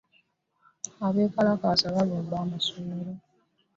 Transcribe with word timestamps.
Abekalaakaasa 1.07 1.87
balumba 1.95 2.37
essomero. 2.57 3.11